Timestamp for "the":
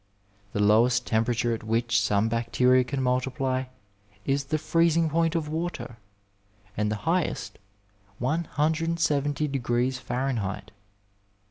0.53-0.59, 4.45-4.57, 6.91-6.95